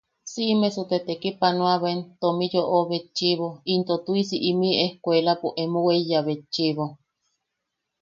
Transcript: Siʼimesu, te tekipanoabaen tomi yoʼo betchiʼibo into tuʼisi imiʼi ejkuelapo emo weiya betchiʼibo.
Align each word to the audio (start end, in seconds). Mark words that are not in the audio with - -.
Siʼimesu, 0.31 0.81
te 0.89 0.97
tekipanoabaen 1.07 1.99
tomi 2.21 2.45
yoʼo 2.53 2.79
betchiʼibo 2.89 3.47
into 3.73 3.93
tuʼisi 4.05 4.37
imiʼi 4.49 4.79
ejkuelapo 4.85 5.47
emo 5.63 5.79
weiya 5.87 6.19
betchiʼibo. 6.27 6.85